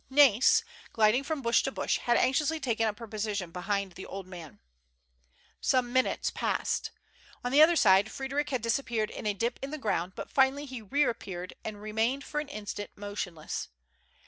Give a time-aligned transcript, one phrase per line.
[0.09, 0.63] Nais,
[0.93, 4.59] gliding from bush to bash, had anxiously taken up her position behind the old man.
[5.59, 6.89] Some minutes passed.
[7.43, 10.65] On the other side Frederic had disappeared in a dip in the ground, but finally
[10.65, 13.67] he reap peared, and remained for an instant motionless.